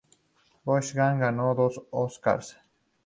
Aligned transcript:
Gottschalk 0.69 1.19
ganó 1.19 1.53
dos 1.53 1.79
Oscars. 1.91 2.51